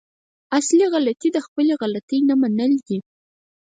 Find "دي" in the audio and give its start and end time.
2.87-2.99